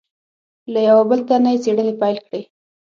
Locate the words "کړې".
2.25-2.41